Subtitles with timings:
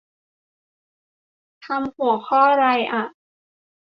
[1.65, 3.03] ทำหัวข้อไรอ่ะ